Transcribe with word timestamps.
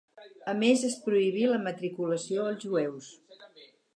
A 0.53 0.53
més, 0.61 0.85
es 0.87 0.95
prohibí 1.03 1.43
la 1.51 1.59
matriculació 1.67 2.47
als 2.47 2.65
jueus. 2.65 3.13